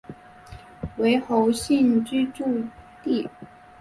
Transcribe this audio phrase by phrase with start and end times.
[0.97, 2.63] 为侯姓集居
[3.03, 3.29] 区。